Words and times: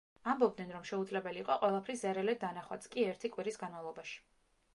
ამბობდნენ, 0.31 0.71
რომ 0.75 0.87
შეუძლებელი 0.91 1.39
იყო 1.43 1.57
ყველაფრის 1.65 2.01
ზერელედ 2.07 2.41
დანახვაც 2.45 2.89
კი 2.97 3.07
ერთი 3.13 3.33
კვირის 3.37 3.63
განმავლობაში. 3.67 4.19